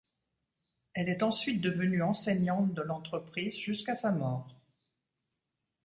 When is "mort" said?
4.11-4.49